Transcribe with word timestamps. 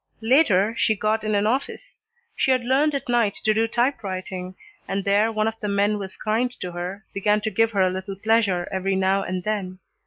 Later, 0.23 0.73
she 0.79 0.95
got 0.95 1.23
in 1.23 1.35
an 1.35 1.45
office. 1.45 1.99
She 2.35 2.49
had 2.49 2.65
learned 2.65 2.95
at 2.95 3.07
night 3.07 3.35
to 3.43 3.53
do 3.53 3.67
typewriting, 3.67 4.55
and 4.87 5.03
there 5.05 5.31
one 5.31 5.47
of 5.47 5.59
the 5.59 5.67
men 5.67 5.99
was 5.99 6.17
kind 6.17 6.49
to 6.59 6.71
her, 6.71 7.05
began 7.13 7.39
to 7.41 7.51
give 7.51 7.69
her 7.69 7.81
a 7.81 7.91
little 7.93 8.15
pleasure 8.15 8.67
every 8.71 8.95
now 8.95 9.21
and 9.21 9.43
then. 9.43 9.77